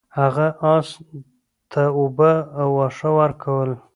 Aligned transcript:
هغه 0.19 0.47
اس 0.73 0.89
ته 1.71 1.83
اوبه 1.99 2.31
او 2.61 2.69
واښه 2.77 3.09
ورکول. 3.19 3.69